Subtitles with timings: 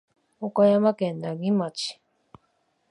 [0.39, 1.99] 岡山県奈義町